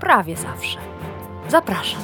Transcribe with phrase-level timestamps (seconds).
[0.00, 0.78] prawie zawsze.
[1.48, 2.00] Zapraszam.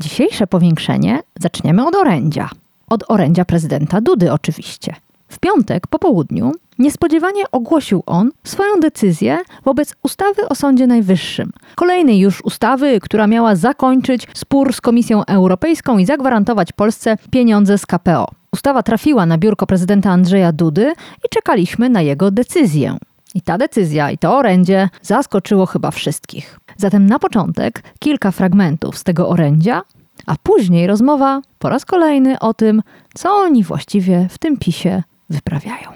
[0.00, 2.48] Dzisiejsze powiększenie zaczniemy od orędzia.
[2.88, 4.94] Od orędzia prezydenta Dudy, oczywiście.
[5.28, 11.52] W piątek po południu niespodziewanie ogłosił on swoją decyzję wobec ustawy o Sądzie Najwyższym.
[11.74, 17.86] Kolejnej już ustawy, która miała zakończyć spór z Komisją Europejską i zagwarantować Polsce pieniądze z
[17.86, 18.41] KPO.
[18.52, 20.92] Ustawa trafiła na biurko prezydenta Andrzeja Dudy
[21.24, 22.96] i czekaliśmy na jego decyzję.
[23.34, 26.60] I ta decyzja i to orędzie zaskoczyło chyba wszystkich.
[26.76, 29.82] Zatem na początek kilka fragmentów z tego orędzia,
[30.26, 32.82] a później rozmowa po raz kolejny o tym,
[33.14, 35.88] co oni właściwie w tym pisie wyprawiają.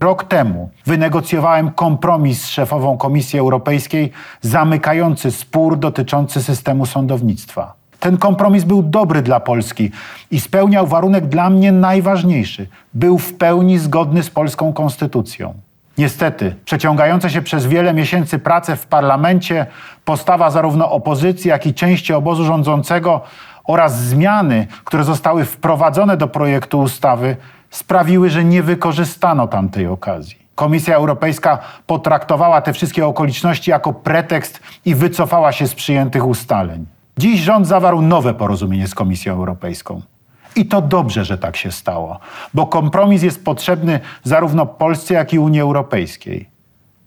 [0.00, 7.74] Rok temu wynegocjowałem kompromis z szefową Komisji Europejskiej zamykający spór dotyczący systemu sądownictwa.
[8.00, 9.90] Ten kompromis był dobry dla Polski
[10.30, 12.66] i spełniał warunek dla mnie najważniejszy.
[12.94, 15.54] Był w pełni zgodny z polską konstytucją.
[15.98, 19.66] Niestety, przeciągające się przez wiele miesięcy prace w parlamencie,
[20.04, 23.20] postawa zarówno opozycji, jak i części obozu rządzącego
[23.64, 27.36] oraz zmiany, które zostały wprowadzone do projektu ustawy,
[27.76, 30.46] sprawiły, że nie wykorzystano tamtej okazji.
[30.54, 36.86] Komisja Europejska potraktowała te wszystkie okoliczności jako pretekst i wycofała się z przyjętych ustaleń.
[37.18, 40.02] Dziś rząd zawarł nowe porozumienie z Komisją Europejską.
[40.56, 42.18] I to dobrze, że tak się stało,
[42.54, 46.48] bo kompromis jest potrzebny zarówno Polsce, jak i Unii Europejskiej.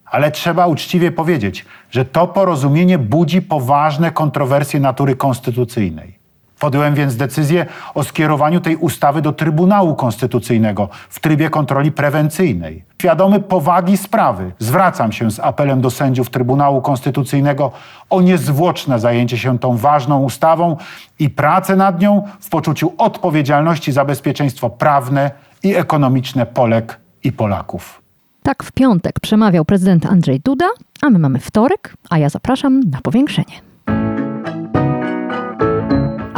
[0.05, 6.18] Ale trzeba uczciwie powiedzieć, że to porozumienie budzi poważne kontrowersje natury konstytucyjnej.
[6.59, 7.65] Podjąłem więc decyzję
[7.95, 12.83] o skierowaniu tej ustawy do Trybunału Konstytucyjnego w trybie kontroli prewencyjnej.
[13.01, 17.71] Świadomy powagi sprawy, zwracam się z apelem do sędziów Trybunału Konstytucyjnego
[18.09, 20.77] o niezwłoczne zajęcie się tą ważną ustawą
[21.19, 25.31] i pracę nad nią w poczuciu odpowiedzialności za bezpieczeństwo prawne
[25.63, 28.01] i ekonomiczne Polek i Polaków.
[28.43, 30.65] Tak w piątek przemawiał prezydent Andrzej Duda,
[31.01, 33.68] a my mamy wtorek, a ja zapraszam na powiększenie.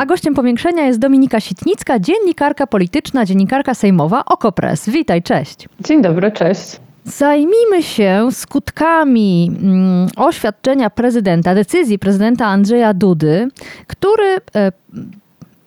[0.01, 4.89] A gościem powiększenia jest Dominika Sitnicka, dziennikarka polityczna, dziennikarka sejmowa Okopres.
[4.89, 5.69] Witaj, cześć.
[5.79, 6.79] Dzień dobry, cześć.
[7.03, 13.47] Zajmijmy się skutkami mm, oświadczenia prezydenta, decyzji prezydenta Andrzeja Dudy,
[13.87, 14.71] który e,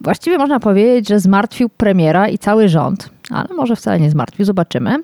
[0.01, 4.97] właściwie można powiedzieć, że zmartwił premiera i cały rząd, ale może wcale nie zmartwił, zobaczymy.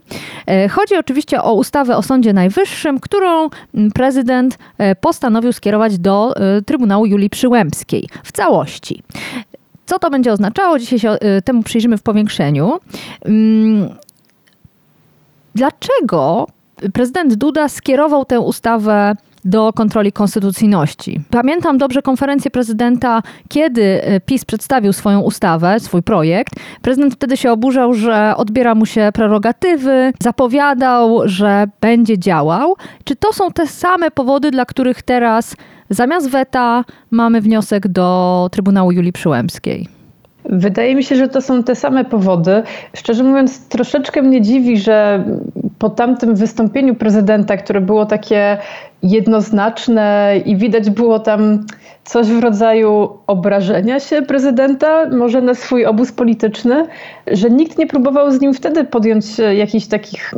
[0.47, 6.37] E, chodzi oczywiście o ustawę o Sądzie Najwyższym, którą mm, prezydent e, postanowił skierować do
[6.37, 9.03] e, Trybunału Julii Przyłębskiej w całości.
[9.87, 10.79] Co to będzie oznaczało?
[10.79, 12.81] Dzisiaj się temu przyjrzymy w powiększeniu.
[13.25, 13.89] Mm,
[15.55, 16.47] dlaczego
[16.93, 19.15] prezydent Duda skierował tę ustawę
[19.45, 21.21] do kontroli konstytucyjności.
[21.31, 26.55] Pamiętam dobrze konferencję prezydenta, kiedy e, PiS przedstawił swoją ustawę, swój projekt.
[26.83, 32.75] Prezydent wtedy się oburzał, że odbiera mu się prerogatywy, zapowiadał, że będzie działał.
[33.05, 35.57] Czy to są te same powody, dla których teraz
[35.91, 39.89] zamiast weta mamy wniosek do Trybunału Julii Przyłębskiej?
[40.45, 42.63] Wydaje mi się, że to są te same powody.
[42.97, 45.25] Szczerze mówiąc, troszeczkę mnie dziwi, że
[45.79, 48.59] po tamtym wystąpieniu prezydenta, które było takie
[49.03, 51.67] jednoznaczne i widać było tam
[52.05, 56.87] coś w rodzaju obrażenia się prezydenta, może na swój obóz polityczny,
[57.27, 60.35] że nikt nie próbował z nim wtedy podjąć jakichś takich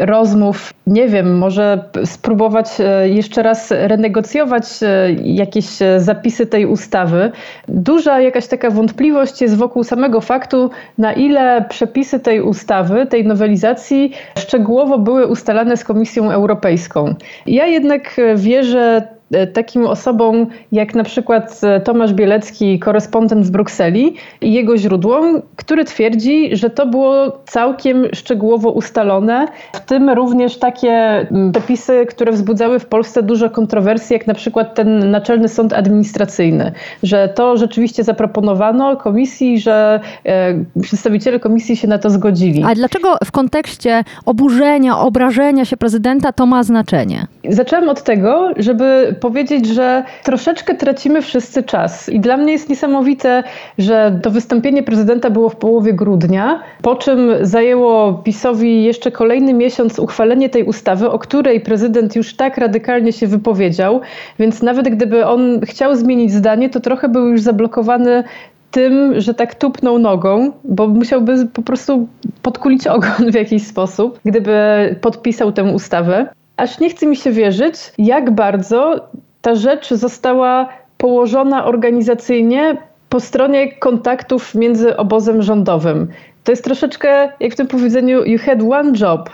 [0.00, 5.66] rozmów, nie wiem, może spróbować e, jeszcze raz renegocjować e, jakieś
[5.98, 7.32] zapisy tej ustawy.
[7.68, 14.12] Duża jakaś taka wątpliwość jest wokół samego faktu, na ile przepisy tej ustawy, tej nowelizacji
[14.38, 17.14] szczegółowo były ustalane z Komisją Europejską.
[17.46, 18.05] Ja jednak
[18.36, 19.15] wierzę
[19.52, 25.84] takim osobom jak na przykład e, Tomasz Bielecki, korespondent w Brukseli i jego źródłom, który
[25.84, 32.86] twierdzi, że to było całkiem szczegółowo ustalone, w tym również takie przepisy, które wzbudzały w
[32.86, 39.60] Polsce dużo kontrowersji, jak na przykład ten Naczelny Sąd Administracyjny, że to rzeczywiście zaproponowano komisji,
[39.60, 42.64] że e, przedstawiciele komisji się na to zgodzili.
[42.66, 47.26] A dlaczego w kontekście oburzenia, obrażenia się prezydenta to ma znaczenie?
[47.48, 52.08] Zaczęłam od tego, żeby powiedzieć, że troszeczkę tracimy wszyscy czas.
[52.08, 53.42] I dla mnie jest niesamowite,
[53.78, 59.98] że to wystąpienie prezydenta było w połowie grudnia, po czym zajęło PiSowi jeszcze kolejny miesiąc
[59.98, 64.00] uchwalenie tej ustawy, o której prezydent już tak radykalnie się wypowiedział,
[64.38, 68.24] więc nawet gdyby on chciał zmienić zdanie, to trochę był już zablokowany
[68.70, 72.08] tym, że tak tupnął nogą, bo musiałby po prostu
[72.42, 74.52] podkulić ogon w jakiś sposób, gdyby
[75.00, 76.28] podpisał tę ustawę.
[76.56, 79.08] Aż nie chce mi się wierzyć, jak bardzo
[79.42, 80.68] ta rzecz została
[80.98, 82.76] położona organizacyjnie
[83.08, 86.08] po stronie kontaktów między obozem rządowym
[86.46, 89.30] to jest troszeczkę jak w tym powiedzeniu you had one job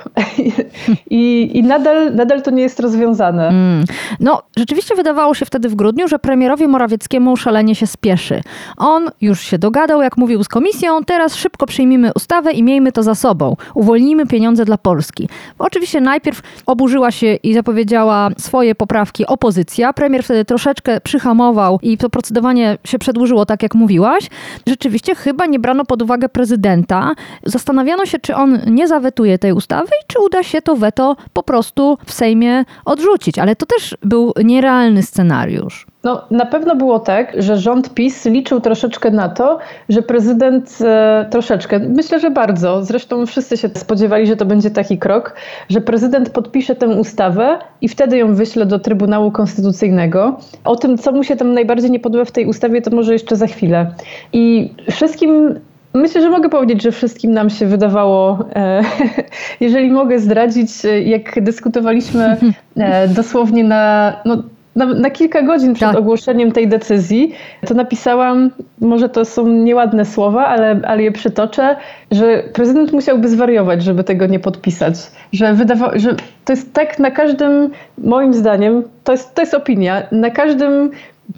[1.10, 3.48] I, i nadal, nadal to nie jest rozwiązane.
[3.48, 3.84] Mm.
[4.20, 8.40] No, rzeczywiście wydawało się wtedy w grudniu, że premierowi Morawieckiemu szalenie się spieszy.
[8.76, 13.02] On już się dogadał, jak mówił z komisją, teraz szybko przyjmijmy ustawę i miejmy to
[13.02, 13.56] za sobą.
[13.74, 15.28] Uwolnijmy pieniądze dla Polski.
[15.58, 19.92] Bo oczywiście najpierw oburzyła się i zapowiedziała swoje poprawki opozycja.
[19.92, 24.30] Premier wtedy troszeczkę przyhamował i to procedowanie się przedłużyło, tak jak mówiłaś.
[24.66, 27.01] Rzeczywiście chyba nie brano pod uwagę prezydenta,
[27.44, 31.42] zastanawiano się, czy on nie zawetuje tej ustawy i czy uda się to weto po
[31.42, 33.38] prostu w Sejmie odrzucić.
[33.38, 35.86] Ale to też był nierealny scenariusz.
[36.04, 39.58] No, na pewno było tak, że rząd PiS liczył troszeczkę na to,
[39.88, 44.98] że prezydent e, troszeczkę, myślę, że bardzo, zresztą wszyscy się spodziewali, że to będzie taki
[44.98, 45.34] krok,
[45.68, 50.38] że prezydent podpisze tę ustawę i wtedy ją wyśle do Trybunału Konstytucyjnego.
[50.64, 53.36] O tym, co mu się tam najbardziej nie podoba w tej ustawie, to może jeszcze
[53.36, 53.94] za chwilę.
[54.32, 55.60] I wszystkim
[55.94, 58.82] Myślę, że mogę powiedzieć, że wszystkim nam się wydawało, e,
[59.60, 62.36] jeżeli mogę zdradzić, e, jak dyskutowaliśmy
[62.76, 64.42] e, dosłownie na, no,
[64.76, 65.98] na, na, kilka godzin przed tak.
[65.98, 67.34] ogłoszeniem tej decyzji,
[67.66, 68.50] to napisałam,
[68.80, 71.76] może to są nieładne słowa, ale, ale je przytoczę,
[72.10, 74.94] że prezydent musiałby zwariować, żeby tego nie podpisać.
[75.32, 80.02] Że, wydawa- że to jest tak na każdym, moim zdaniem, to jest, to jest opinia,
[80.12, 80.90] na każdym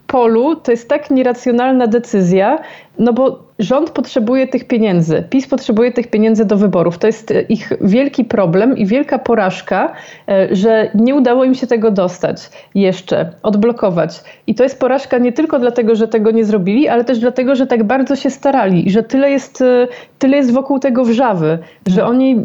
[0.06, 2.58] polu to jest tak nieracjonalna decyzja,
[2.98, 6.98] no bo rząd potrzebuje tych pieniędzy, PiS potrzebuje tych pieniędzy do wyborów.
[6.98, 9.92] To jest ich wielki problem i wielka porażka,
[10.28, 14.20] e, że nie udało im się tego dostać jeszcze, odblokować.
[14.46, 17.66] I to jest porażka nie tylko dlatego, że tego nie zrobili, ale też dlatego, że
[17.66, 22.06] tak bardzo się starali i że tyle jest, e, tyle jest wokół tego wrzawy, że
[22.06, 22.44] oni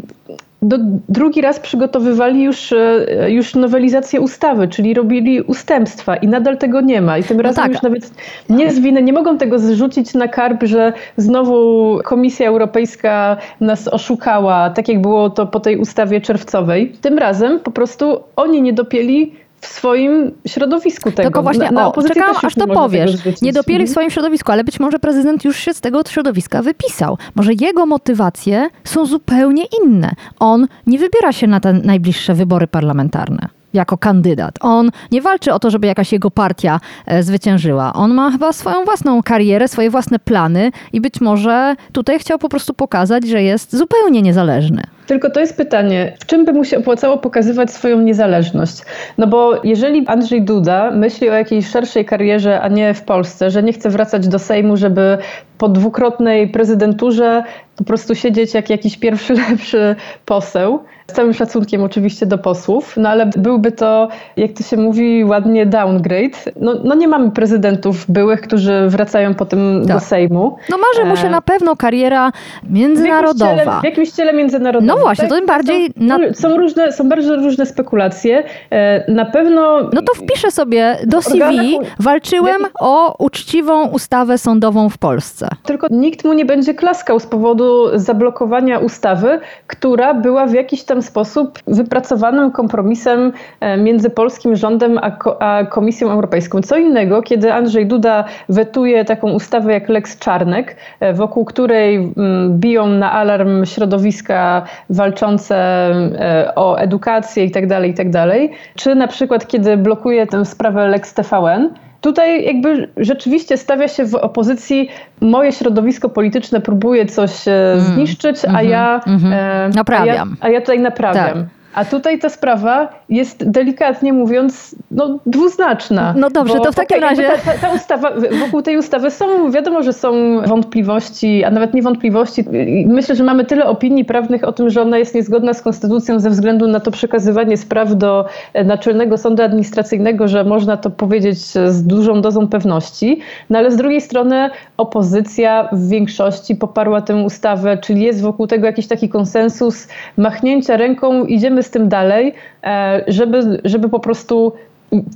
[0.62, 0.76] do,
[1.08, 7.00] drugi raz przygotowywali już, e, już nowelizację ustawy, czyli robili ustępstwa i nadal tego nie
[7.00, 7.18] ma.
[7.18, 7.72] I tym no razem tak.
[7.72, 8.10] już nawet
[8.48, 14.88] nie zwinę, nie mogą tego zrzucić na karb, że znowu Komisja Europejska nas oszukała, tak
[14.88, 16.92] jak było to po tej ustawie czerwcowej.
[17.00, 21.22] Tym razem po prostu oni nie dopieli w swoim środowisku tego.
[21.22, 23.42] Tylko właśnie, na, na o, czekałam aż to powiesz.
[23.42, 23.88] Nie dopiero w mhm.
[23.88, 27.18] swoim środowisku, ale być może prezydent już się z tego środowiska wypisał.
[27.34, 30.12] Może jego motywacje są zupełnie inne.
[30.38, 34.54] On nie wybiera się na te najbliższe wybory parlamentarne jako kandydat.
[34.60, 37.92] On nie walczy o to, żeby jakaś jego partia e, zwyciężyła.
[37.92, 42.48] On ma chyba swoją własną karierę, swoje własne plany i być może tutaj chciał po
[42.48, 44.82] prostu pokazać, że jest zupełnie niezależny.
[45.06, 48.82] Tylko to jest pytanie, w czym by mu się opłacało pokazywać swoją niezależność?
[49.18, 53.62] No bo jeżeli Andrzej Duda myśli o jakiejś szerszej karierze, a nie w Polsce, że
[53.62, 55.18] nie chce wracać do Sejmu, żeby
[55.58, 57.44] po dwukrotnej prezydenturze
[57.80, 60.80] po prostu siedzieć jak jakiś pierwszy lepszy poseł,
[61.10, 65.66] z całym szacunkiem oczywiście do posłów, no ale byłby to, jak to się mówi ładnie,
[65.66, 66.52] downgrade.
[66.60, 69.96] No, no nie mamy prezydentów byłych, którzy wracają potem tak.
[69.96, 70.56] do Sejmu.
[70.68, 71.30] No marzy mu się e...
[71.30, 72.32] na pewno kariera
[72.70, 73.54] międzynarodowa.
[73.54, 74.86] W jakimś ciele, w jakimś ciele międzynarodowym.
[74.86, 75.30] No właśnie, tak?
[75.30, 75.86] to tym bardziej...
[75.86, 76.18] Są, na...
[76.34, 78.44] są, różne, są bardzo różne spekulacje.
[78.70, 79.80] E, na pewno...
[79.92, 85.48] No to wpiszę sobie do CV, walczyłem o uczciwą ustawę sądową w Polsce.
[85.64, 91.02] Tylko nikt mu nie będzie klaskał z powodu zablokowania ustawy, która była w jakiś tam
[91.02, 96.62] sposób wypracowanym kompromisem e, między polskim rządem a, a Komisją Europejską.
[96.62, 102.58] Co innego, kiedy Andrzej Duda wetuje taką ustawę jak Lex Czarnek, e, wokół której mm,
[102.58, 109.46] biją na alarm środowiska walczące e, o edukację itd., tak itd., tak czy na przykład
[109.46, 114.88] kiedy blokuje tę sprawę Lex TVN, Tutaj jakby rzeczywiście stawia się w opozycji
[115.20, 120.36] moje środowisko polityczne próbuje coś mm, zniszczyć, mm, a ja mm, e, naprawiam.
[120.40, 121.34] A ja, a ja tutaj naprawiam.
[121.34, 121.59] Tak.
[121.74, 126.14] A tutaj ta sprawa jest delikatnie mówiąc no, dwuznaczna.
[126.16, 127.28] No dobrze, to w takim razie.
[127.44, 128.10] Ta, ta, ustawa,
[128.40, 132.44] wokół tej ustawy są, wiadomo, że są wątpliwości, a nawet niewątpliwości.
[132.86, 136.30] Myślę, że mamy tyle opinii prawnych o tym, że ona jest niezgodna z konstytucją ze
[136.30, 141.86] względu na to przekazywanie spraw do e, Naczelnego Sądu Administracyjnego, że można to powiedzieć z
[141.86, 143.20] dużą dozą pewności.
[143.50, 148.66] No ale z drugiej strony opozycja w większości poparła tę ustawę, czyli jest wokół tego
[148.66, 154.52] jakiś taki konsensus, machnięcia ręką, idziemy z tym dalej, e, żeby, żeby po prostu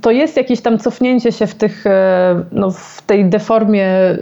[0.01, 4.17] to jest jakieś tam cofnięcie się w, tych, e, no, w tej deformie e,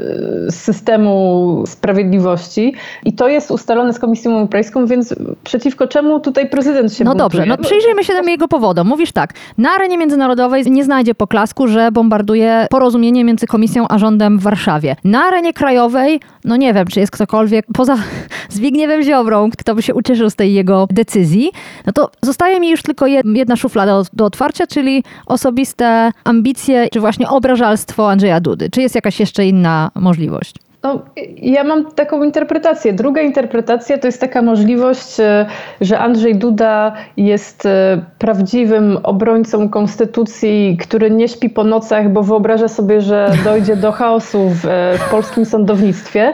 [0.50, 2.74] systemu sprawiedliwości
[3.06, 7.24] i to jest ustalone z Komisją Europejską, więc przeciwko czemu tutaj prezydent się No buntuje?
[7.30, 8.88] dobrze, no przyjrzyjmy się temu jego powodom.
[8.88, 14.40] Mówisz tak, na arenie międzynarodowej nie znajdzie poklasku, że bombarduje porozumienie między Komisją a rządem
[14.40, 14.96] w Warszawie.
[15.04, 17.98] Na arenie krajowej, no nie wiem, czy jest ktokolwiek poza
[18.50, 21.52] Zbigniewem Ziobrą, kto by się ucieszył z tej jego decyzji,
[21.86, 25.04] no to zostaje mi już tylko jedna szuflada do, do otwarcia, czyli
[25.44, 28.70] osobiste ambicje, czy właśnie obrażalstwo Andrzeja Dudy.
[28.70, 30.56] Czy jest jakaś jeszcze inna możliwość?
[30.84, 31.00] No,
[31.38, 32.94] ja mam taką interpretację.
[32.94, 35.46] Druga interpretacja to jest taka możliwość, e,
[35.82, 42.68] że Andrzej Duda jest e, prawdziwym obrońcą konstytucji, który nie śpi po nocach, bo wyobraża
[42.68, 46.34] sobie, że dojdzie do chaosu w, e, w polskim sądownictwie.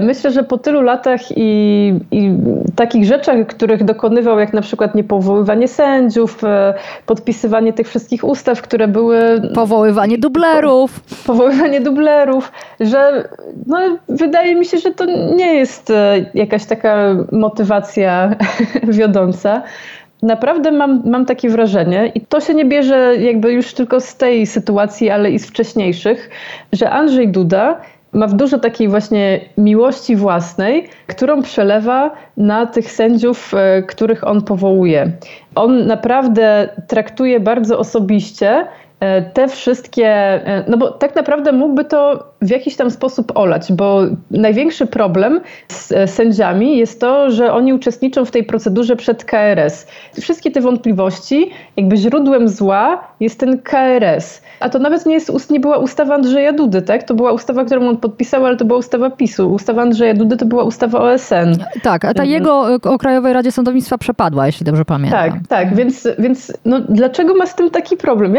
[0.00, 2.30] Myślę, że po tylu latach i, i,
[2.76, 6.42] takich rzeczach, których dokonywał, jak na przykład niepowoływanie sędziów,
[7.06, 9.40] podpisywanie tych wszystkich ustaw, które były.
[9.54, 11.00] Powoływanie dublerów.
[11.26, 13.28] Powoływanie dublerów, że
[13.66, 15.04] no, wydaje mi się, że to
[15.36, 18.36] nie jest e, jakaś taka motywacja
[18.98, 19.62] wiodąca.
[20.22, 24.46] Naprawdę mam, mam takie wrażenie, i to się nie bierze jakby już tylko z tej
[24.46, 26.30] sytuacji, ale i z wcześniejszych,
[26.72, 27.80] że Andrzej Duda
[28.12, 34.42] ma w dużo takiej właśnie miłości własnej, którą przelewa na tych sędziów, e, których on
[34.42, 35.10] powołuje.
[35.54, 38.66] On naprawdę traktuje bardzo osobiście
[39.34, 44.02] te wszystkie, e, no bo tak naprawdę mógłby to w jakiś tam sposób olać, bo
[44.30, 49.86] największy problem z e, sędziami jest to, że oni uczestniczą w tej procedurze przed KRS.
[50.20, 54.42] Wszystkie te wątpliwości, jakby źródłem zła jest ten KRS.
[54.60, 57.02] A to nawet nie, jest, nie była ustawa Andrzeja Dudy, tak?
[57.02, 59.52] To była ustawa, którą on podpisał, ale to była ustawa PiSu.
[59.52, 61.64] Ustawa Andrzeja Dudy to była ustawa OSN.
[61.82, 62.28] Tak, a ta mhm.
[62.28, 65.30] jego o Krajowej Radzie Sądownictwa przepadła, jeśli dobrze pamiętam.
[65.30, 68.36] Tak, tak, więc, więc no, dlaczego ma z tym taki problem?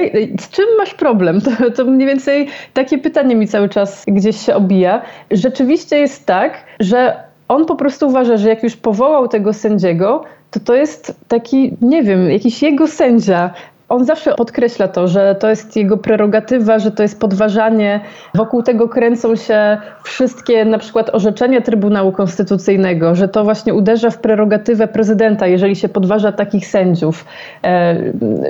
[0.48, 1.42] Z czym masz problem?
[1.46, 5.02] To, to mniej więcej takie pytanie mi cały czas gdzieś się obija.
[5.32, 10.60] Rzeczywiście jest tak, że on po prostu uważa, że jak już powołał tego sędziego, to
[10.60, 13.54] to jest taki, nie wiem, jakiś jego sędzia,
[13.90, 18.00] on zawsze podkreśla to, że to jest jego prerogatywa, że to jest podważanie.
[18.36, 24.18] Wokół tego kręcą się wszystkie na przykład orzeczenia Trybunału Konstytucyjnego, że to właśnie uderza w
[24.18, 27.26] prerogatywę prezydenta, jeżeli się podważa takich sędziów.
[27.64, 27.96] E,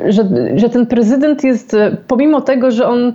[0.08, 0.24] że,
[0.56, 1.76] że ten prezydent jest,
[2.08, 3.14] pomimo tego, że on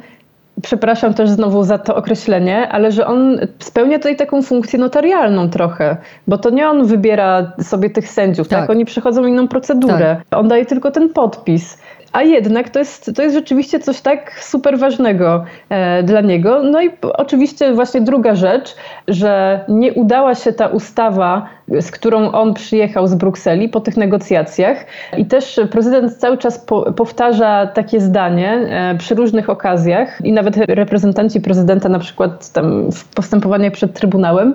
[0.63, 5.97] przepraszam też znowu za to określenie, ale że on spełnia tutaj taką funkcję notarialną trochę,
[6.27, 8.61] bo to nie on wybiera sobie tych sędziów, tak?
[8.61, 8.71] tak?
[8.71, 10.17] Oni przechodzą inną procedurę.
[10.31, 10.41] Tak.
[10.41, 11.79] On daje tylko ten podpis.
[12.13, 16.63] A jednak to jest, to jest rzeczywiście coś tak super ważnego e, dla niego.
[16.63, 18.77] No i oczywiście właśnie druga rzecz,
[19.09, 21.49] że nie udała się ta ustawa,
[21.81, 24.87] z którą on przyjechał z Brukseli po tych negocjacjach.
[25.17, 30.57] I też prezydent cały czas po, powtarza takie zdanie e, przy różnych okazjach i nawet
[30.57, 34.55] reprezentanci prezydenta na przykład tam w postępowaniach przed Trybunałem,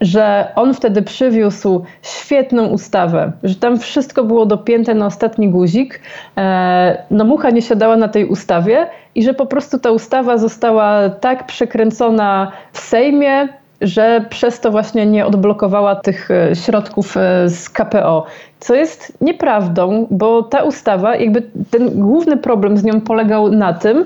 [0.00, 6.00] że on wtedy przywiózł świetną ustawę, że tam wszystko było dopięte na ostatni guzik.
[6.36, 11.10] E, no mucha nie siadała na tej ustawie i że po prostu ta ustawa została
[11.10, 13.48] tak przekręcona w Sejmie,
[13.80, 18.26] że przez to właśnie nie odblokowała tych e, środków e, z KPO.
[18.60, 24.04] Co jest nieprawdą, bo ta ustawa, jakby ten główny problem z nią polegał na tym,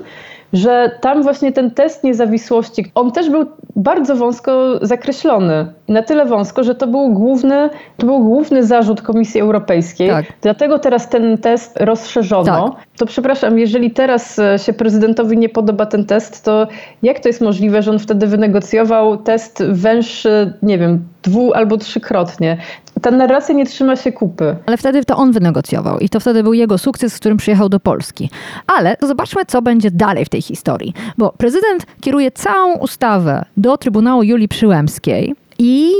[0.53, 3.45] że tam właśnie ten test niezawisłości, on też był
[3.75, 5.73] bardzo wąsko zakreślony.
[5.87, 10.09] Na tyle wąsko, że to był główny, to był główny zarzut Komisji Europejskiej.
[10.09, 10.25] Tak.
[10.41, 12.69] Dlatego teraz ten test rozszerzono.
[12.69, 12.85] Tak.
[12.97, 16.67] To przepraszam, jeżeli teraz e, się prezydentowi nie podoba ten test, to
[17.03, 22.57] jak to jest możliwe, że on wtedy wynegocjował test węższy, nie wiem, dwu albo trzykrotnie?
[23.03, 24.55] Ta narracja nie trzyma się kupy.
[24.65, 27.79] Ale wtedy to on wynegocjował i to wtedy był jego sukces, z którym przyjechał do
[27.79, 28.29] Polski.
[28.67, 30.93] Ale zobaczmy, co będzie dalej w tej historii.
[31.17, 35.91] Bo prezydent kieruje całą ustawę do Trybunału Julii Przyłębskiej i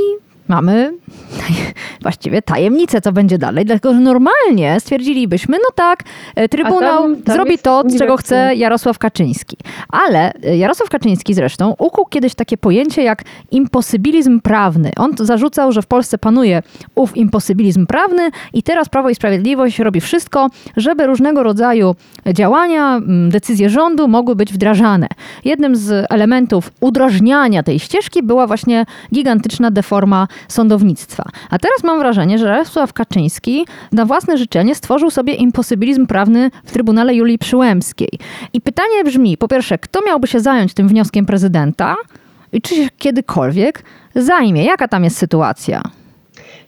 [0.48, 0.94] mamy
[2.02, 6.04] właściwie tajemnicę, co będzie dalej, dlatego że normalnie stwierdzilibyśmy, no tak,
[6.36, 9.58] e, Trybunał tam, tam zrobi to, czego chce Jarosław Kaczyński.
[9.90, 14.92] Ale e, Jarosław Kaczyński zresztą ukuł kiedyś takie pojęcie jak imposybilizm prawny.
[14.98, 16.64] On zarzucał, że w Polsce panuje
[16.96, 21.96] ów imposybilizm prawny i teraz Prawo i Sprawiedliwość robi wszystko, żeby różnego rodzaju
[22.34, 25.08] działania, decyzje rządu mogły być wdrażane.
[25.46, 31.24] Jednym z elementów udrażniania tej ścieżki była właśnie gigantyczna deforma sądownictwa.
[31.50, 36.72] A teraz mam wrażenie, że Jarosław Kaczyński na własne życzenie stworzył sobie imposybilizm prawny w
[36.72, 38.10] Trybunale Julii Przyłębskiej.
[38.54, 41.96] I pytanie brzmi, po pierwsze, kto miałby się zająć tym wnioskiem prezydenta
[42.54, 43.84] i czy się kiedykolwiek
[44.16, 44.64] zajmie?
[44.64, 45.82] Jaka tam jest sytuacja?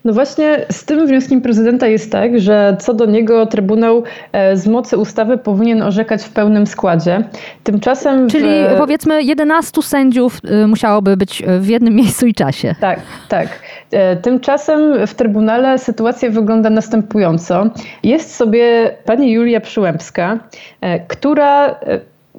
[0.05, 4.67] No właśnie z tym wnioskiem prezydenta jest tak, że co do niego Trybunał e, z
[4.67, 7.23] mocy ustawy powinien orzekać w pełnym składzie.
[7.63, 8.29] Tymczasem.
[8.29, 8.77] Czyli w...
[8.77, 12.75] powiedzmy 11 sędziów y, musiałoby być w jednym miejscu i czasie.
[12.79, 13.47] Tak, tak.
[13.91, 17.69] E, tymczasem w Trybunale sytuacja wygląda następująco.
[18.03, 20.39] Jest sobie pani Julia Przyłębska,
[20.81, 21.75] e, która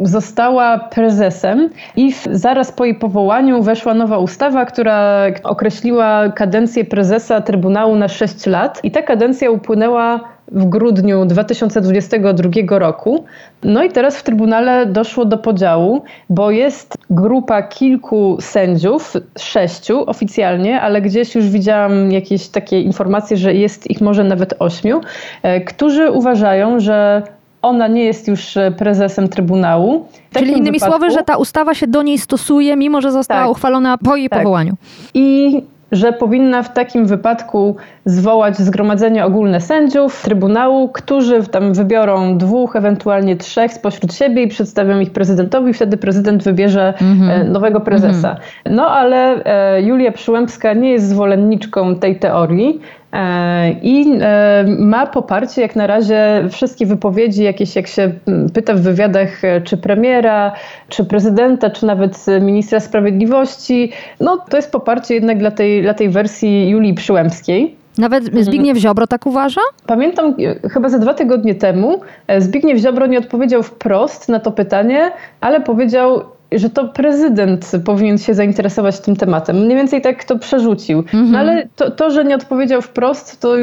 [0.01, 7.97] została prezesem i zaraz po jej powołaniu weszła nowa ustawa, która określiła kadencję prezesa Trybunału
[7.97, 10.21] na 6 lat i ta kadencja upłynęła
[10.53, 13.25] w grudniu 2022 roku.
[13.63, 20.81] No i teraz w Trybunale doszło do podziału, bo jest grupa kilku sędziów, sześciu oficjalnie,
[20.81, 25.01] ale gdzieś już widziałam jakieś takie informacje, że jest ich może nawet ośmiu,
[25.43, 27.23] e, którzy uważają, że
[27.67, 30.07] ona nie jest już e, prezesem Trybunału.
[30.33, 33.51] Czyli innymi wypadku, słowy, że ta ustawa się do niej stosuje, mimo że została tak,
[33.51, 34.39] uchwalona po jej tak.
[34.39, 34.75] powołaniu.
[35.15, 42.77] I że powinna w takim wypadku zwołać zgromadzenie ogólne sędziów Trybunału, którzy tam wybiorą dwóch,
[42.77, 45.73] ewentualnie trzech spośród siebie i przedstawią ich prezydentowi.
[45.73, 47.49] Wtedy prezydent wybierze mm-hmm.
[47.49, 48.35] nowego prezesa.
[48.35, 48.71] Mm-hmm.
[48.71, 52.81] No ale e, Julia Przyłębska nie jest zwolenniczką tej teorii.
[53.13, 58.13] E, I e, ma poparcie jak na razie wszystkie wypowiedzi, jakieś jak się
[58.55, 60.53] pyta w wywiadach, e, czy premiera,
[60.89, 63.93] czy prezydenta, czy nawet ministra sprawiedliwości.
[64.21, 67.77] No to jest poparcie jednak dla tej, dla tej wersji Julii Przyłębskiej.
[67.99, 69.61] Nawet Zbigniew Ziobro tak uważa?
[69.87, 70.35] Pamiętam,
[70.73, 72.01] chyba za dwa tygodnie temu
[72.39, 75.11] Zbigniew Ziobro nie odpowiedział wprost na to pytanie,
[75.41, 76.23] ale powiedział,
[76.53, 79.57] że to prezydent powinien się zainteresować tym tematem.
[79.57, 80.99] Mniej więcej tak to przerzucił.
[80.99, 81.31] Mhm.
[81.31, 83.55] No ale to, to, że nie odpowiedział wprost, to,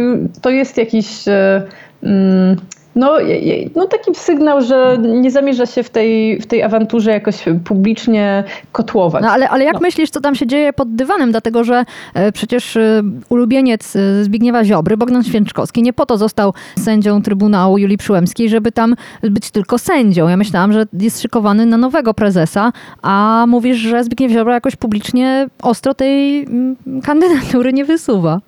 [0.41, 1.27] to jest jakiś.
[1.27, 1.63] E,
[2.03, 2.55] mm,
[2.95, 3.17] no,
[3.75, 9.23] no taki sygnał, że nie zamierza się w tej, w tej awanturze jakoś publicznie kotłować.
[9.23, 9.79] No ale, ale jak no.
[9.79, 11.31] myślisz, co tam się dzieje pod dywanem?
[11.31, 16.53] Dlatego, że e, przecież e, ulubieniec e, Zbigniewa Ziobry, Bogdan Święczkowski, nie po to został
[16.79, 20.27] sędzią Trybunału Julii Przyłębskiej, żeby tam być tylko sędzią.
[20.27, 22.71] Ja myślałam, że jest szykowany na nowego prezesa,
[23.01, 28.41] a mówisz, że Zbigniew Ziobro jakoś publicznie ostro tej mm, kandydatury nie wysuwa.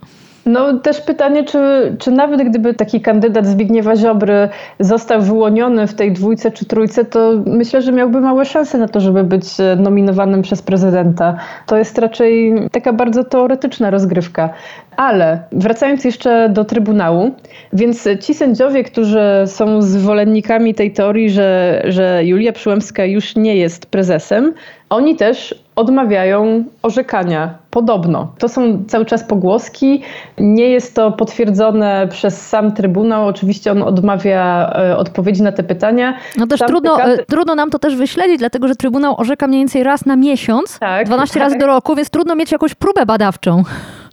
[0.46, 1.60] No też pytanie, czy,
[2.00, 7.32] czy nawet gdyby taki kandydat Zbigniewa Ziobry został wyłoniony w tej dwójce czy trójce, to
[7.46, 11.38] myślę, że miałby małe szanse na to, żeby być e, nominowanym przez prezydenta.
[11.66, 14.50] To jest raczej taka bardzo teoretyczna rozgrywka.
[14.98, 17.32] Ale wracając jeszcze do Trybunału,
[17.74, 23.86] więc ci sędziowie, którzy są zwolennikami tej teorii, że, że Julia Przyłębska już nie jest
[23.86, 24.54] prezesem,
[24.90, 27.58] oni też odmawiają orzekania.
[27.72, 28.34] Podobno.
[28.38, 30.02] To są cały czas pogłoski.
[30.38, 33.28] Nie jest to potwierdzone przez sam Trybunał.
[33.28, 36.18] Oczywiście on odmawia e, odpowiedzi na te pytania.
[36.38, 39.84] No też trudno, e, trudno nam to też wyśledzić, dlatego że Trybunał orzeka mniej więcej
[39.84, 41.44] raz na miesiąc, tak, 12 tak.
[41.44, 43.64] razy do roku, więc trudno mieć jakąś próbę badawczą.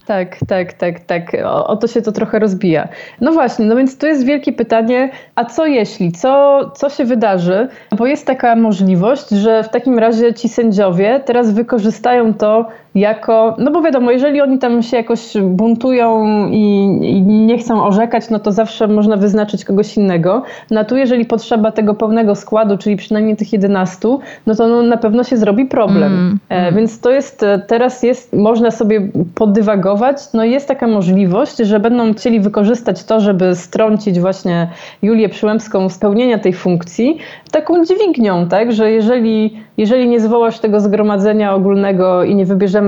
[0.05, 1.31] Tak, tak, tak, tak.
[1.45, 2.87] O, o, to się to trochę rozbija.
[3.21, 6.11] No właśnie, no więc tu jest wielkie pytanie, a co jeśli?
[6.11, 7.67] Co, co się wydarzy?
[7.97, 13.71] Bo jest taka możliwość, że w takim razie ci sędziowie teraz wykorzystają to jako, no
[13.71, 18.51] bo wiadomo, jeżeli oni tam się jakoś buntują i, i, nie chcą orzekać, no to
[18.51, 20.43] zawsze można wyznaczyć kogoś innego.
[20.71, 24.07] No tu jeżeli potrzeba tego pełnego składu, czyli przynajmniej tych 11,
[24.45, 26.13] no to no, na pewno się zrobi problem.
[26.13, 26.75] Mm, mm.
[26.75, 32.13] więc to jest, e, teraz jest, można sobie podywagować, no jest taka możliwość, że będą
[32.13, 34.67] chcieli wykorzystać to, żeby strącić właśnie
[35.01, 37.17] Julię Przyłębską z pełnienia tej funkcji,
[37.51, 42.82] taką dźwignią, tak, że jeżeli, jeżeli nie zwołasz tego zgromadzenia ogólnego i nie wybierzemy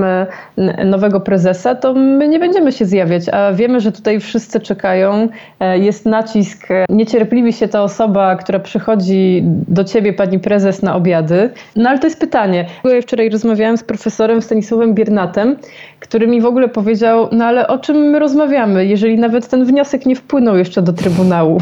[0.84, 5.28] nowego prezesa, to my nie będziemy się zjawiać, a wiemy, że tutaj wszyscy czekają,
[5.60, 11.50] e, jest nacisk, niecierpliwi się ta osoba, która przychodzi do ciebie, pani prezes, na obiady.
[11.76, 12.66] No ale to jest pytanie.
[12.84, 15.56] Ja wczoraj rozmawiałam z profesorem Stanisławem Biernatem,
[16.08, 20.06] który mi w ogóle powiedział, no ale o czym my rozmawiamy, jeżeli nawet ten wniosek
[20.06, 21.60] nie wpłynął jeszcze do Trybunału.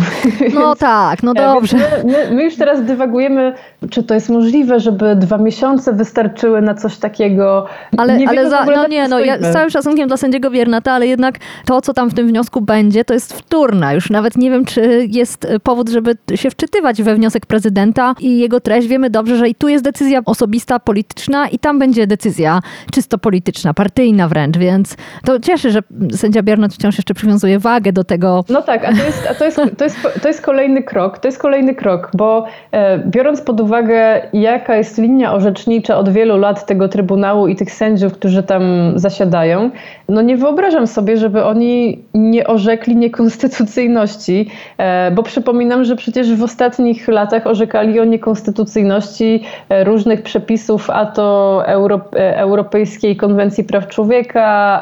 [0.54, 1.76] No tak, no dobrze.
[2.04, 3.52] My, my, już teraz dywagujemy,
[3.90, 7.66] czy to jest możliwe, żeby dwa miesiące wystarczyły na coś takiego.
[7.96, 11.06] Ale, nie ale za, no nie, no ja z całym szacunkiem dla sędziego Biernata, ale
[11.06, 13.92] jednak to, co tam w tym wniosku będzie, to jest wtórna.
[13.92, 18.60] Już nawet nie wiem, czy jest powód, żeby się wczytywać we wniosek prezydenta i jego
[18.60, 18.88] treść.
[18.88, 22.60] Wiemy dobrze, że i tu jest decyzja osobista, polityczna i tam będzie decyzja
[22.92, 25.80] czysto polityczna, partyjna wręcz, więc to cieszy, że
[26.12, 28.44] sędzia Biernat wciąż jeszcze przywiązuje wagę do tego.
[28.48, 31.28] No tak, a to jest, a to jest, to jest, to jest kolejny krok, to
[31.28, 36.66] jest kolejny krok, bo e, biorąc pod uwagę, jaka jest linia orzecznicza od wielu lat
[36.66, 38.62] tego Trybunału i tych sędziów, którzy tam
[38.96, 39.70] zasiadają,
[40.08, 46.42] no nie wyobrażam sobie, żeby oni nie orzekli niekonstytucyjności, e, bo przypominam, że przecież w
[46.42, 52.00] ostatnich latach orzekali o niekonstytucyjności e, różnych przepisów, a to Euro,
[52.36, 54.13] Europejskiej Konwencji Praw Człowieka,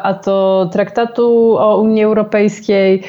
[0.02, 3.02] a to Traktatu o Unii Europejskiej,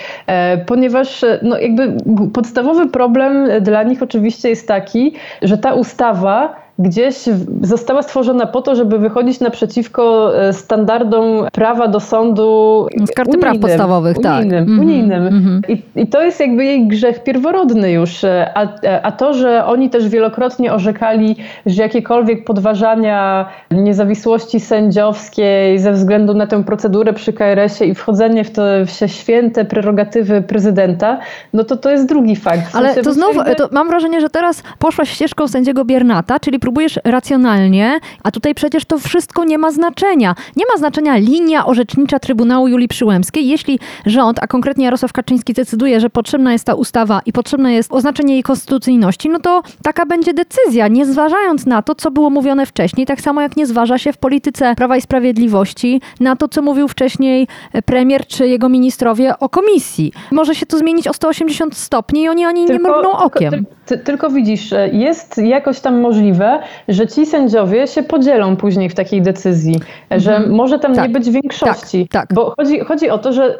[0.65, 1.97] ponieważ no jakby
[2.33, 7.15] podstawowy problem dla nich oczywiście jest taki, że ta ustawa gdzieś
[7.61, 12.87] została stworzona po to, żeby wychodzić naprzeciwko e, standardom prawa do sądu.
[13.05, 14.79] Z karty unijnym, praw podstawowych, unijnym, tak.
[14.79, 15.27] Unijnym.
[15.27, 15.71] Mm -hmm.
[15.71, 18.23] I, I, to jest jakby jej grzech pierworodny już.
[18.23, 25.79] E, a, e, a to, że oni też wielokrotnie orzekali, że jakiekolwiek podważania niezawisłości sędziowskiej
[25.79, 31.19] ze względu na tę procedurę przy KRS-ie i wchodzenie w te w święte prerogatywy prezydenta,
[31.53, 32.71] no to to jest drugi fakt.
[32.71, 36.99] W Ale to znów, to mam wrażenie, że teraz poszłaś ścieżką sędziego Biernata, czyli próbujesz
[37.03, 40.35] racjonalnie, a tutaj przecież to wszystko nie ma znaczenia.
[40.55, 45.99] Nie ma znaczenia linia orzecznicza Trybunału Julii Przyłębskiej, jeśli rząd, a konkretnie Jarosław Kaczyński decyduje,
[45.99, 50.33] że potrzebna jest ta ustawa i potrzebne jest oznaczenie jej konstytucyjności, no to taka będzie
[50.33, 54.13] decyzja, nie zważając na to, co było mówione wcześniej, tak samo jak nie zważa się
[54.13, 57.47] w polityce Prawa i Sprawiedliwości na to, co mówił wcześniej
[57.85, 60.11] premier czy jego ministrowie o komisji.
[60.31, 63.51] Może się to zmienić o 180 stopni i oni ani tylko, nie mrugną okiem.
[63.51, 68.95] Tylko, ty, tylko widzisz, jest jakoś tam możliwe, że ci sędziowie się podzielą później w
[68.95, 69.79] takiej decyzji,
[70.11, 70.55] że mhm.
[70.55, 71.07] może tam tak.
[71.07, 72.07] nie być większości.
[72.07, 72.35] Tak, tak.
[72.35, 73.59] Bo chodzi, chodzi o to, że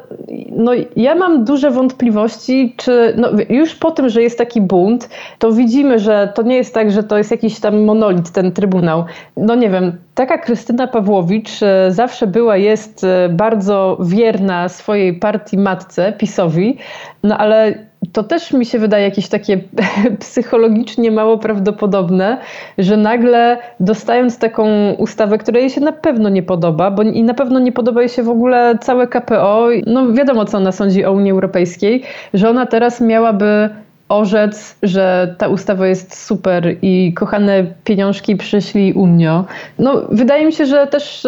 [0.52, 5.10] no, ja mam duże wątpliwości, czy no, już po tym, że jest taki bunt,
[5.40, 9.06] to widzimy, że to nie jest tak, że to jest jakiś tam monolit, ten trybunał.
[9.38, 15.58] No nie wiem, taka Krystyna Pawłowicz e, zawsze była, jest e, bardzo wierna swojej partii
[15.58, 16.78] matce, PiSowi,
[17.24, 17.74] no ale
[18.12, 19.58] to też mi się wydaje jakieś takie
[20.20, 22.38] psychologicznie mało prawdopodobne,
[22.78, 27.34] że nagle dostając taką ustawę, która jej się na pewno nie podoba, bo i na
[27.34, 31.12] pewno nie podoba jej się w ogóle całe KPO, no wiadomo co ona sądzi o
[31.12, 33.70] Unii Europejskiej, że ona teraz miałaby
[34.14, 39.46] orzec, że ta ustawa jest super i kochane pieniążki przyszli Unio.
[39.80, 41.28] No, wydaje mi się, że też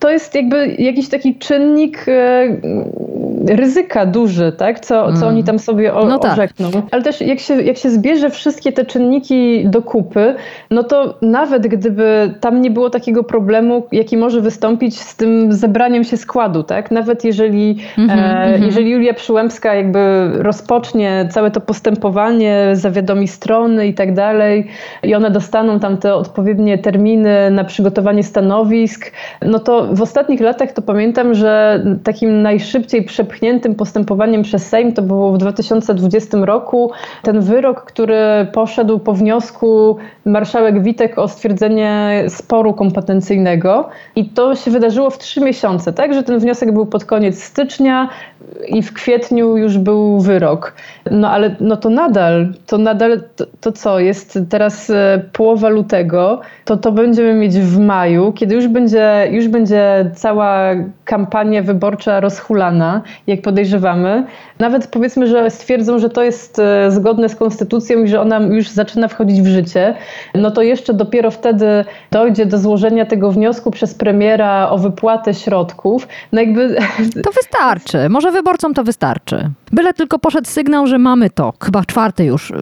[0.00, 2.46] to jest jakby jakiś taki czynnik e,
[3.48, 4.80] ryzyka duży, tak?
[4.80, 5.28] co, co mm.
[5.28, 6.32] oni tam sobie o, no tak.
[6.32, 6.70] orzekną.
[6.90, 10.34] Ale też jak się, jak się zbierze wszystkie te czynniki do kupy,
[10.70, 16.04] no to nawet gdyby tam nie było takiego problemu, jaki może wystąpić z tym zebraniem
[16.04, 16.90] się składu, tak?
[16.90, 18.64] Nawet jeżeli, mm -hmm, e, mm -hmm.
[18.64, 22.09] jeżeli Julia Przyłębska jakby rozpocznie całe to postępowanie,
[22.72, 24.66] zawiadomi strony i tak dalej
[25.02, 30.72] i one dostaną tam te odpowiednie terminy na przygotowanie stanowisk, no to w ostatnich latach
[30.72, 36.90] to pamiętam, że takim najszybciej przepchniętym postępowaniem przez Sejm to było w 2020 roku.
[37.22, 44.70] Ten wyrok, który poszedł po wniosku marszałek Witek o stwierdzenie sporu kompetencyjnego i to się
[44.70, 48.08] wydarzyło w trzy miesiące, tak, że ten wniosek był pod koniec stycznia
[48.68, 50.74] i w kwietniu już był wyrok.
[51.10, 56.40] No ale no to nadal, to nadal, to, to co, jest teraz e, połowa lutego,
[56.64, 60.70] to to będziemy mieć w maju, kiedy już będzie, już będzie cała
[61.04, 64.26] kampania wyborcza rozhulana, jak podejrzewamy.
[64.58, 68.68] Nawet powiedzmy, że stwierdzą, że to jest e, zgodne z konstytucją i że ona już
[68.68, 69.94] zaczyna wchodzić w życie,
[70.34, 76.08] no to jeszcze dopiero wtedy dojdzie do złożenia tego wniosku przez premiera o wypłatę środków.
[76.32, 76.76] No jakby...
[77.24, 78.08] To wystarczy.
[78.08, 79.50] Może wyborcom to wystarczy.
[79.72, 81.52] Byle tylko poszedł sygnał, że mamy to.
[81.64, 82.52] Chyba czwarty już,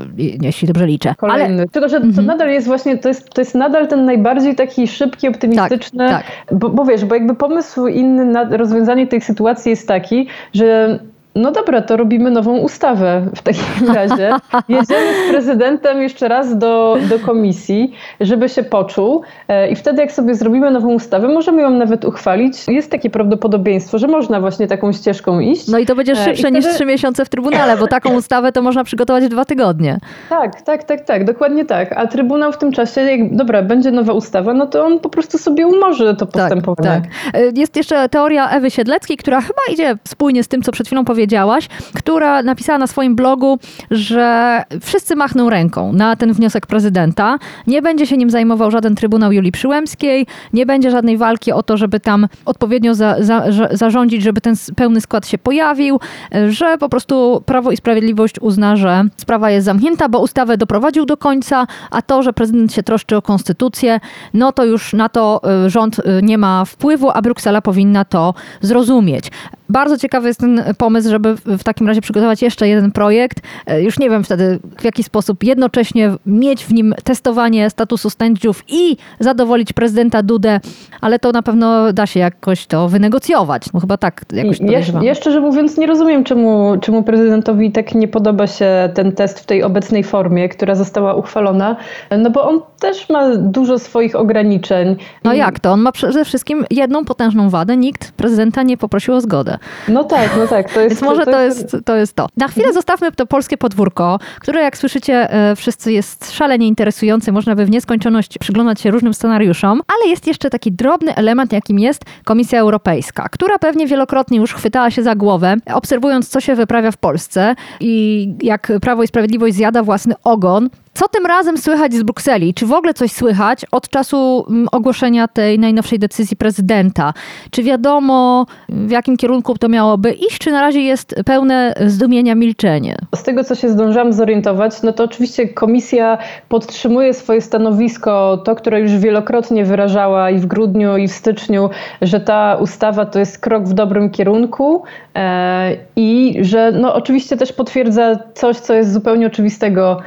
[0.43, 1.15] jeśli dobrze liczę.
[1.15, 1.55] Kolejny.
[1.55, 1.69] Ale...
[1.69, 2.27] Tylko, że to mhm.
[2.27, 6.59] nadal jest właśnie, to jest, to jest nadal ten najbardziej taki szybki, optymistyczny, tak, tak.
[6.59, 10.99] Bo, bo wiesz, bo jakby pomysł inny na rozwiązanie tej sytuacji jest taki, że
[11.35, 14.31] no dobra, to robimy nową ustawę w takim razie.
[14.69, 20.13] Jedziemy z prezydentem jeszcze raz do, do komisji, żeby się poczuł e, i wtedy jak
[20.13, 22.69] sobie zrobimy nową ustawę, możemy ją nawet uchwalić.
[22.69, 25.69] Jest takie prawdopodobieństwo, że można właśnie taką ścieżką iść.
[25.69, 26.57] No i to będzie e, szybsze wtedy...
[26.57, 29.99] niż trzy miesiące w Trybunale, bo taką ustawę to można przygotować w dwa tygodnie.
[30.29, 31.93] Tak, tak, tak, tak, dokładnie tak.
[31.97, 35.39] A Trybunał w tym czasie, jak dobra, będzie nowa ustawa, no to on po prostu
[35.39, 36.89] sobie umorzy to tak, postępowanie.
[36.89, 37.59] Tak, tak.
[37.59, 41.18] Jest jeszcze teoria Ewy Siedleckiej, która chyba idzie spójnie z tym, co przed chwilą powiedziałam,
[41.19, 43.59] powiedziałaś, która napisała na swoim blogu,
[43.91, 47.39] że wszyscy machną ręką na ten wniosek prezydenta.
[47.67, 51.77] Nie będzie się nim zajmował żaden Trybunał Julii Przyłębskiej, nie będzie żadnej walki o to,
[51.77, 56.01] żeby tam odpowiednio za, za, zarządzić, żeby ten pełny skład się pojawił,
[56.49, 61.17] że po prostu Prawo i Sprawiedliwość uzna, że sprawa jest zamknięta, bo ustawę doprowadził do
[61.17, 64.01] końca, a to, że prezydent się troszczy o konstytucję,
[64.35, 68.35] no to już na to y, rząd y, nie ma wpływu, a Bruksela powinna to
[68.61, 69.31] zrozumieć.
[69.69, 73.41] Bardzo ciekawy jest ten pomysł, żeby w takim razie przygotować jeszcze jeden projekt.
[73.67, 78.65] E, już nie wiem wtedy w jaki sposób jednocześnie mieć w nim testowanie statusu sędziów
[78.69, 80.61] i zadowolić prezydenta Dudę,
[81.01, 83.73] ale to na pewno da się jakoś to wynegocjować.
[83.75, 88.09] No chyba tak jakoś ja, ja szczerze mówiąc nie rozumiem, czemu, czemu prezydentowi tak nie
[88.09, 91.77] podoba się ten test w tej obecnej formie, która została uchwalona,
[92.19, 94.97] no bo on też ma dużo swoich ograniczeń.
[95.25, 95.73] No jak to?
[95.73, 97.77] On ma przede wszystkim jedną potężną wadę.
[97.77, 99.58] Nikt prezydenta nie poprosił o zgodę.
[99.89, 100.73] No tak, no tak.
[100.73, 102.27] To jest, Więc może to, to jest, to jest to.
[102.37, 107.33] Na chwilę zostawmy to polskie podwórko, które jak słyszycie e, wszyscy jest szalenie interesujące.
[107.33, 111.79] Można by w nieskończoność przyglądać się różnym scenariuszom, ale jest jeszcze taki drobny element, jakim
[111.79, 116.91] jest Komisja Europejska, która pewnie wielokrotnie już chwytała się za głowę, obserwując co się wyprawia
[116.91, 122.03] w Polsce i jak Prawo i Sprawiedliwość zjada własny ogon, co tym razem słychać z
[122.03, 122.55] Brukseli?
[122.55, 127.15] Czy w ogóle coś słychać od czasu mm, ogłoszenia tej najnowszej decyzji prezydenta?
[127.51, 132.97] Czy wiadomo, w jakim kierunku to miałoby iść, czy na razie jest pełne zdumienia milczenie?
[133.15, 138.81] Z tego, co się zdążyłam zorientować, no to oczywiście komisja podtrzymuje swoje stanowisko, to, które
[138.81, 141.71] już wielokrotnie wyrażała i w grudniu, i w styczniu,
[142.03, 144.83] że ta ustawa to jest krok w dobrym kierunku
[145.17, 150.01] e, i że no oczywiście też potwierdza coś, co jest zupełnie oczywistego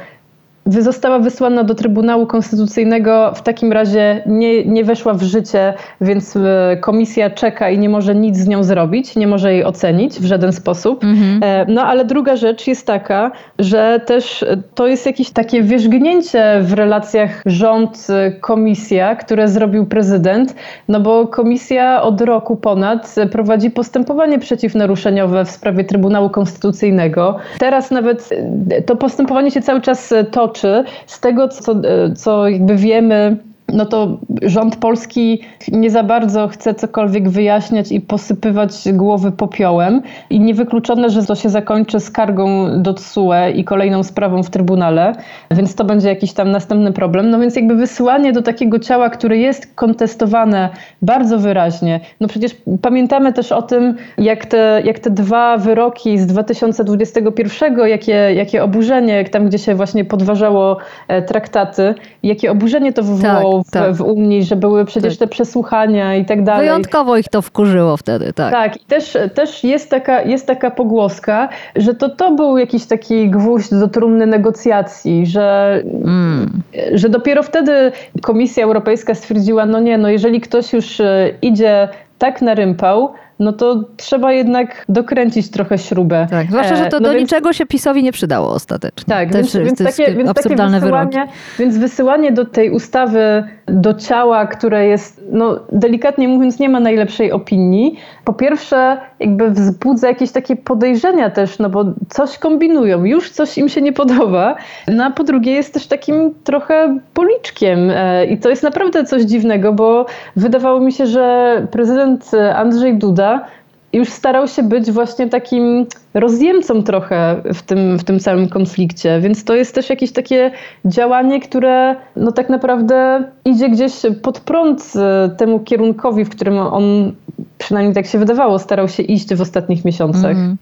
[0.66, 6.76] została wysłana do Trybunału Konstytucyjnego, w takim razie nie, nie weszła w życie, więc e,
[6.80, 10.52] komisja czeka i nie może nic z nią zrobić, nie może jej ocenić w żaden
[10.52, 11.04] sposób.
[11.04, 11.40] Mhm.
[11.42, 14.44] E, no ale druga rzecz jest taka, że też
[14.74, 20.54] to jest jakieś takie wierzgnięcie w relacjach rząd-komisja, które zrobił prezydent,
[20.88, 27.36] no bo komisja od roku ponad prowadzi postępowanie przeciwnaruszeniowe w sprawie Trybunału Konstytucyjnego.
[27.58, 28.28] Teraz nawet
[28.70, 30.84] e, to postępowanie się cały czas toczy toczy.
[31.06, 31.74] Z tego, co,
[32.16, 33.36] co jakby wiemy,
[33.72, 35.40] no to rząd polski
[35.72, 40.02] nie za bardzo chce cokolwiek wyjaśniać i posypywać głowy popiołem.
[40.30, 45.12] I niewykluczone, że to się zakończy skargą do TSUE i kolejną sprawą w Trybunale,
[45.50, 47.30] więc to będzie jakiś tam następny problem.
[47.30, 50.68] No więc jakby wysyłanie do takiego ciała, które jest kontestowane
[51.02, 52.00] bardzo wyraźnie.
[52.20, 58.12] No przecież pamiętamy też o tym, jak te, jak te dwa wyroki z 2021, jakie,
[58.12, 60.76] jakie oburzenie, tam gdzie się właśnie podważało
[61.08, 63.94] e, traktaty, jakie oburzenie to wywołało tak, w, tak.
[63.94, 65.28] w Unii, że były przecież tak.
[65.28, 66.66] te przesłuchania i tak dalej.
[66.66, 68.52] Wyjątkowo ich to wkurzyło wtedy, tak.
[68.52, 73.30] Tak, i też, też jest, taka, jest taka pogłoska, że to to był jakiś taki
[73.30, 76.62] gwóźdź do trumny negocjacji, że, mm.
[76.92, 82.42] że dopiero wtedy Komisja Europejska stwierdziła, no nie, no jeżeli ktoś już e, idzie tak
[82.42, 86.26] na rympał, no to trzeba jednak dokręcić trochę śrubę.
[86.30, 89.14] Tak, zwłaszcza, że to e, no do więc, niczego się PiSowi nie przydało ostatecznie.
[89.14, 91.32] Tak, więc, więc, takie, więc absurdalne takie wysyłanie, wyroki.
[91.58, 97.32] Więc wysyłanie do tej ustawy do ciała, które jest, no delikatnie mówiąc, nie ma najlepszej
[97.32, 97.98] opinii.
[98.24, 103.68] Po pierwsze, jakby wzbudza jakieś takie podejrzenia też, no bo coś kombinują, już coś im
[103.68, 104.56] się nie podoba.
[104.88, 109.22] No a po drugie jest też takim trochę policzkiem e, i to jest naprawdę coś
[109.22, 113.46] dziwnego, bo wydawało mi się, że prezydent Andrzej Duda
[113.92, 119.44] już starał się być właśnie takim rozjemcą trochę w tym, w tym całym konflikcie, więc
[119.44, 120.50] to jest też jakieś takie
[120.84, 127.12] działanie, które no tak naprawdę idzie gdzieś pod prąd e, temu kierunkowi, w którym on
[127.58, 130.36] przynajmniej tak się wydawało, starał się iść w ostatnich miesiącach.
[130.36, 130.56] Mm.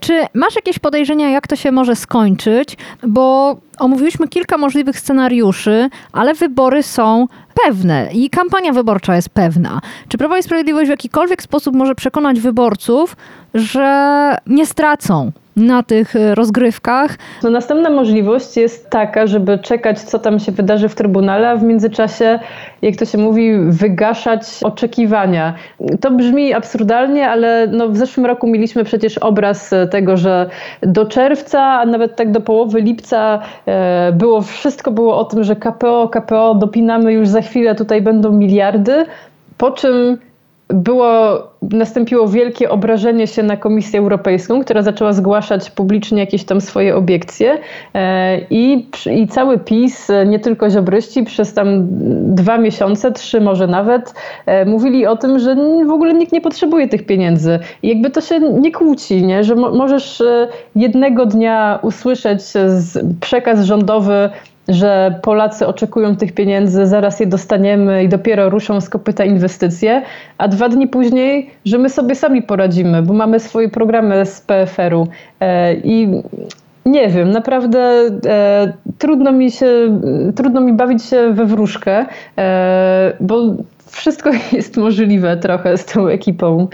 [0.00, 2.76] Czy masz jakieś podejrzenia, jak to się może skończyć?
[3.06, 7.28] Bo omówiliśmy kilka możliwych scenariuszy, ale wybory są
[7.64, 9.80] pewne i kampania wyborcza jest pewna.
[10.08, 13.16] Czy Prawo i Sprawiedliwość w jakikolwiek sposób może przekonać wyborców,
[13.54, 17.18] że nie stracą na tych e, rozgrywkach.
[17.42, 21.62] No, następna możliwość jest taka, żeby czekać, co tam się wydarzy w Trybunale, a w
[21.62, 22.38] międzyczasie,
[22.82, 25.54] jak to się mówi, wygaszać oczekiwania.
[26.00, 30.50] To brzmi absurdalnie, ale no w zeszłym roku mieliśmy przecież obraz tego, że
[30.82, 35.56] do czerwca, a nawet tak do połowy lipca e, było wszystko było o tym, że
[35.56, 39.06] KPO, KPO, dopinamy już za chwilę, tutaj będą miliardy.
[39.58, 40.18] Po czym
[40.68, 46.96] było, nastąpiło wielkie obrażenie się na Komisję Europejską, która zaczęła zgłaszać publicznie jakieś tam swoje
[46.96, 47.58] obiekcje
[47.94, 51.86] e, i, i cały PiS, nie tylko ziobryści, przez tam
[52.34, 54.14] dwa miesiące, trzy może nawet,
[54.46, 57.58] e, mówili o tym, że w ogóle nikt nie potrzebuje tych pieniędzy.
[57.82, 59.44] I jakby to się nie kłóci, nie?
[59.44, 62.40] że możesz e, jednego dnia usłyszeć
[63.20, 64.30] przekaz rządowy,
[64.68, 70.02] że Polacy oczekują tych pieniędzy, zaraz je dostaniemy i dopiero ruszą z kopyta inwestycje,
[70.38, 75.08] a dwa dni później, że my sobie sami poradzimy, bo mamy swoje programy z PFR-u
[75.40, 76.22] e, i
[76.86, 77.78] nie wiem, naprawdę
[78.26, 79.66] e, trudno mi się,
[80.36, 82.06] trudno mi bawić się we wróżkę,
[82.38, 83.36] e, bo
[83.96, 86.68] wszystko jest możliwe trochę z tą ekipą.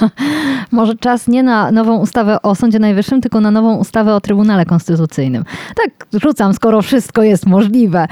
[0.72, 4.64] Może czas nie na nową ustawę o Sądzie Najwyższym, tylko na nową ustawę o Trybunale
[4.64, 5.44] Konstytucyjnym.
[5.76, 8.06] Tak rzucam, skoro wszystko jest możliwe.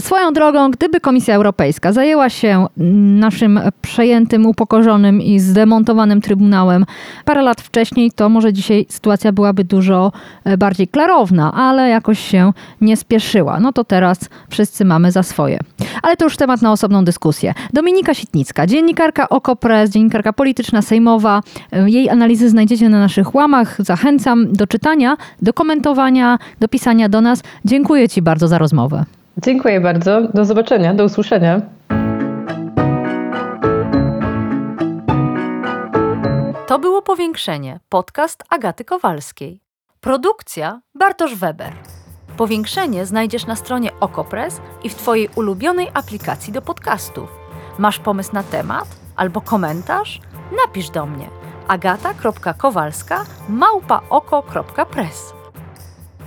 [0.00, 2.66] Swoją drogą, gdyby Komisja Europejska zajęła się
[3.16, 6.86] naszym przejętym, upokorzonym i zdemontowanym Trybunałem
[7.24, 10.12] parę lat wcześniej, to może dzisiaj sytuacja byłaby dużo
[10.44, 13.60] e, bardziej klarowna, ale jakoś się nie spieszyła.
[13.60, 14.18] No to teraz
[14.50, 15.58] wszyscy mamy za swoje.
[16.02, 17.54] Ale to już temat na osobną dyskusję.
[17.82, 21.40] Dominika Sitnicka, dziennikarka OKO.press, dziennikarka polityczna sejmowa.
[21.86, 23.76] Jej analizy znajdziecie na naszych łamach.
[23.78, 27.42] Zachęcam do czytania, do komentowania, do pisania do nas.
[27.64, 29.04] Dziękuję Ci bardzo za rozmowę.
[29.38, 30.20] Dziękuję bardzo.
[30.34, 31.60] Do zobaczenia, do usłyszenia.
[36.66, 39.60] To było Powiększenie, podcast Agaty Kowalskiej.
[40.00, 41.72] Produkcja Bartosz Weber.
[42.36, 47.41] Powiększenie znajdziesz na stronie Okopres i w Twojej ulubionej aplikacji do podcastów.
[47.78, 50.20] Masz pomysł na temat albo komentarz?
[50.66, 51.28] Napisz do mnie
[51.68, 55.34] agata.kowalska małpaoko.press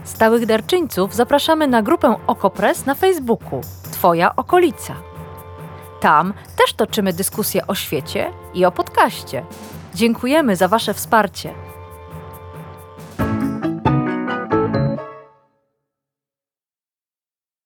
[0.04, 4.96] Stałych darczyńców zapraszamy na grupę Okopres na Facebooku Twoja okolica.
[6.00, 9.46] Tam też toczymy dyskusje o świecie i o podcaście.
[9.94, 11.54] Dziękujemy za Wasze wsparcie.